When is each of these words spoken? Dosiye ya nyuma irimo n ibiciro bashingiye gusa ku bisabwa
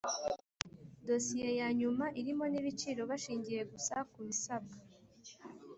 Dosiye 1.07 1.49
ya 1.59 1.69
nyuma 1.79 2.05
irimo 2.19 2.45
n 2.51 2.55
ibiciro 2.59 3.01
bashingiye 3.11 3.61
gusa 3.71 3.95
ku 4.11 4.19
bisabwa 4.27 4.75